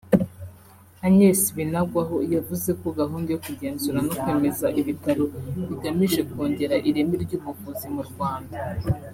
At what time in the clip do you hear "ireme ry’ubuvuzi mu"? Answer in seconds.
6.89-8.03